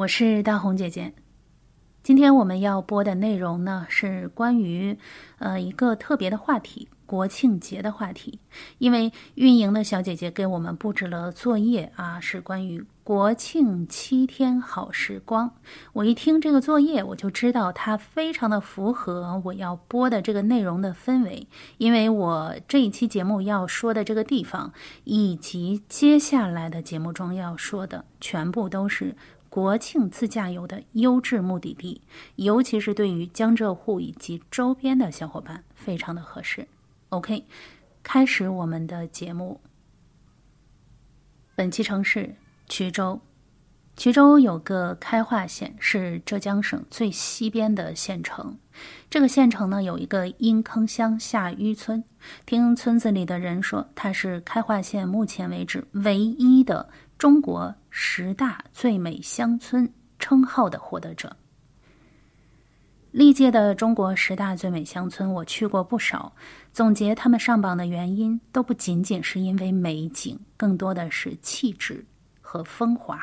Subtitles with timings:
[0.00, 1.12] 我是大红姐姐。
[2.02, 4.96] 今天我们要播的内容呢，是关于
[5.38, 8.38] 呃一个特别的话题——国庆节的话题。
[8.78, 15.52] 因为运营的小姐姐给我们布置了作业啊，是关于国庆七天好时光。
[15.92, 21.46] 我一听这个作业，我就知道它非常的符合我要播的这个内容的氛围。
[21.76, 24.72] 因为我这一期节目要说的这个地方，
[25.04, 29.14] 以及接下来的节目中要说的，全部都是。
[29.50, 32.00] 国庆自驾游的优质目的地，
[32.36, 36.68] 尤其是对于江浙沪以及周边的小伙伴，非常的合适。
[37.08, 37.44] OK，
[38.04, 39.60] 开始我们的节目。
[41.56, 42.36] 本期城市
[42.68, 43.20] 衢州，
[44.00, 48.56] 衢州有个开化县，是浙江省最西边的县城。
[49.10, 52.02] 这个县城呢，有一个阴坑乡下淤村。
[52.46, 56.88] 听村子里的人说，它是开化县目前为止唯一的。
[57.18, 61.36] 中国十大最美乡村称号的获得者，
[63.10, 66.32] 历届的中国十大最美乡村我去过不少。
[66.72, 72.02] 总结他们上榜的原因，都不仅仅是因为美景，更多的是气质
[72.40, 73.20] 和风华。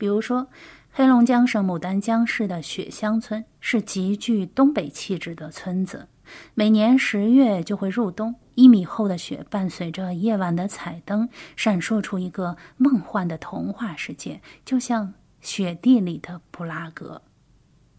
[0.00, 0.48] 比如说，
[0.90, 6.08] 黑龙江省牡丹江市的雪乡村是极具东北气质的村子。
[6.54, 15.12] 每年十月就会入冬，一米厚的雪伴随着夜晚的彩灯，闪烁出一个梦幻的童话世界，就像
[15.42, 17.20] 雪地里的布拉格。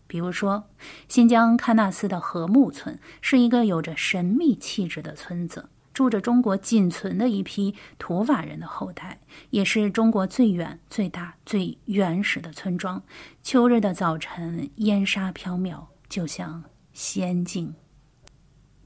[0.07, 0.63] 比如说，
[1.07, 5.69] 新疆喀纳斯的禾木村是一个有着神秘气质的村子，
[6.01, 9.19] 住着中国仅存的一批土瓦人的后代，
[9.51, 12.99] 也是中国最远、最大、最原始的村庄。
[13.43, 15.79] 秋日的早晨，烟沙飘渺，
[16.09, 17.71] 就像仙境。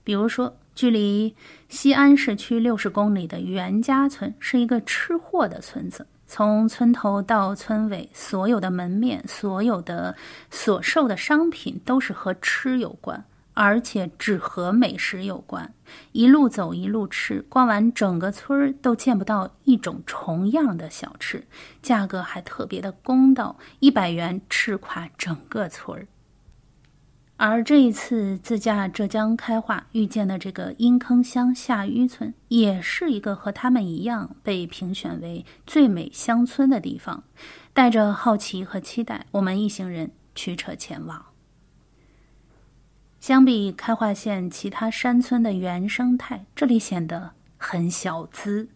[0.03, 1.33] 比如说，距离
[1.69, 10.13] 西安市区六十公里的袁家村是一个吃货的村子，从村头到村尾，所有的门面、所有的
[10.51, 13.23] 所售的商品都是和吃有关，
[13.55, 15.73] 而且只和美食有关。
[16.11, 21.47] 一路走，一路吃，逛完整个村儿都见不到一种重样的小吃，
[21.81, 26.07] 价格还特别的公道，一百元吃垮整个村儿。
[27.37, 37.23] 而这一次自驾浙江开化遇见的这个阴坑乡下淤村，也是一个和他们一样被评选为最美乡村的地方。
[37.73, 41.34] 带着好奇和期待，我们一行人驱车前往。
[43.25, 48.69] 相比开化县其他山村的原生态，这里显得很小资。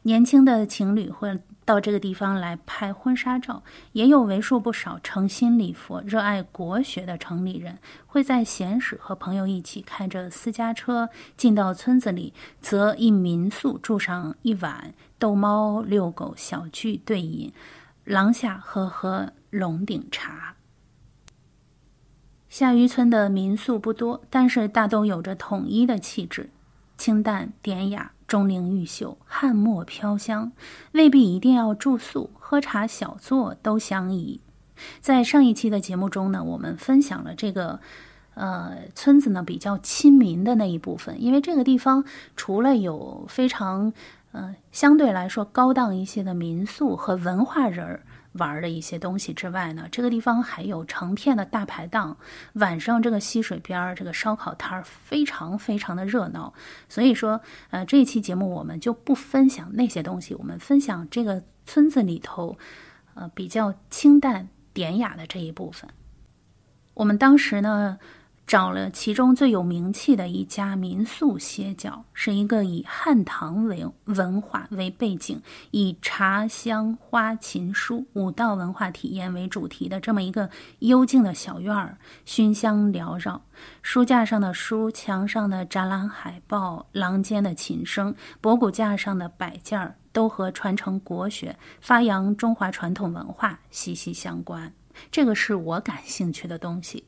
[0.00, 3.62] 年轻的情侣会到这个地方来拍婚纱照，
[3.92, 11.06] 也有为数不少诚心礼佛、热爱国学的城里人，会在闲时和朋友一起开着私家车
[11.36, 17.52] 进到村子里，择一民宿住上一晚，逗猫遛狗，小聚对饮，
[18.04, 20.56] 廊下喝喝龙顶茶。
[22.60, 26.50] 下渔村的民宿不多，但是大都有着统一的气质，
[26.98, 28.12] 清淡典雅。
[28.26, 30.52] 钟灵毓秀，汉墨飘香，
[30.92, 34.42] 未必一定要住宿，喝茶小坐都相宜。
[35.00, 37.80] 在上一期的节目中呢，我们分享了这个，
[38.34, 42.04] 呃，村子呢比较亲民的那一部分，因为这个地方
[42.36, 43.90] 除了有非常，
[44.32, 48.02] 呃，相对来说高档一些的民宿和文化人儿。
[48.32, 52.16] 玩的一些东西之外呢，这个地方还有成片的大排档，
[52.54, 56.52] 晚上这个溪水边儿这个烧烤摊儿非常非常的热闹。
[56.88, 57.40] 所以说，
[57.70, 62.56] 呃，这一期节目我们就不分享那些东西，我们分享这个村子里头，
[63.14, 65.90] 呃，比较清淡典雅的这一部分。
[66.94, 67.98] 我们当时呢。
[68.50, 75.40] 找了其中最有名气的一家民宿歇脚，是一个以汉唐为文化为背景，
[75.70, 80.50] 以茶香花琴书五道文化体验为主题的这么一个
[80.80, 83.40] 幽静的小院儿，熏香缭绕，
[83.82, 94.72] 书架上的书，墙上的展览海报，廊间的琴声，博古架上的摆件儿，都和传承国学、发扬中华传统文化息息相关。
[95.12, 97.04] 这个是我感兴趣的东西。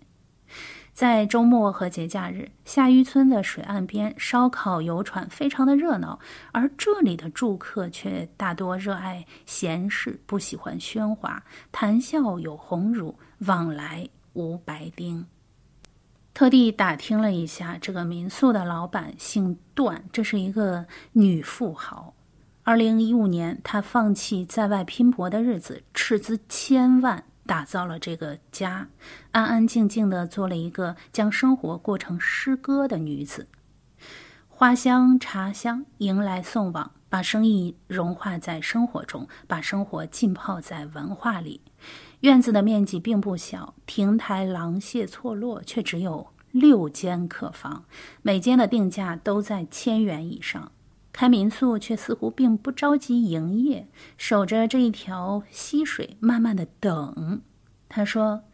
[0.93, 6.19] 在周末和节假日，下渔村的水岸边烧烤游船非常的热闹，
[6.53, 11.43] 而这里的住客却大多热爱闲适，不喜欢喧哗，
[11.73, 15.27] 谈笑有鸿儒，往来无白丁。
[16.35, 22.13] 特地打听了一下，这个民宿的老板姓段，这是一个女富豪。
[22.65, 27.25] 二零一五年，她放弃在外拼搏的日子，斥资千万。
[27.47, 28.89] 打造了这个家，
[29.33, 33.49] 安安静静的做了一个将生活过成诗歌的女子。
[34.49, 41.61] 花香茶香迎来送往，把生意融化在生活中，把生活浸泡在文化里。
[42.21, 47.85] 院子的面积并不小，亭台廊榭错落，却只有六间客房，
[48.23, 50.71] 每间的定价都在千元以上。
[51.13, 53.87] 开民宿却似乎并不着急营业，
[54.17, 57.43] 守着这一条溪水，慢慢的等。
[57.89, 58.45] 他说：“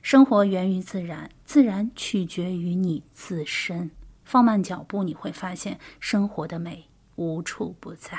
[0.00, 3.90] 生活源于自然，自然取决于你自身。
[4.24, 8.18] 放慢脚步，你会发现生活的美无处不在。”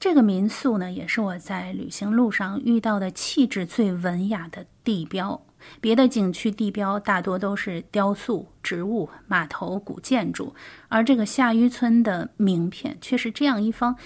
[0.00, 5.42] 这个民宿呢，也是我在旅行路上遇到的气质最文雅的地标。
[5.80, 10.54] 别的景区地标大多都是雕塑、植物、码头、古建筑，
[10.88, 13.96] 而这个下渔村的名片却是这样一方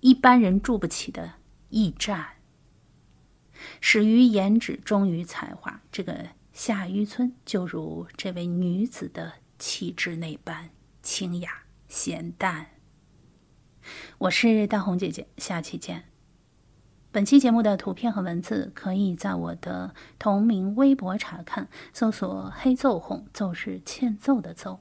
[0.00, 1.34] 一般人住不起的
[1.70, 2.26] 驿站。
[3.80, 10.70] 始于颜值，忠于才华，这个下渔村就如这位女子的气质那般
[11.02, 12.66] 清雅咸淡。
[14.18, 16.11] 我是大红姐姐，下期见。
[17.14, 24.80] 本期节目的图片和文字可以在我的同名微博查看，搜索“黑奏红”，奏是欠揍的奏。